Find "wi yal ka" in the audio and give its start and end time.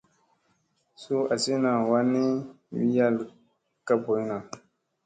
2.75-3.93